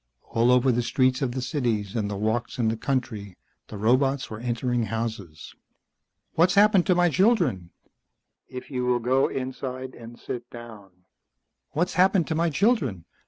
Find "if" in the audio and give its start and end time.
8.47-8.71